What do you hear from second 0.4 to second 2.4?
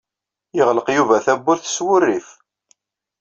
Yeɣleq Yuba tawwurt s wurrif.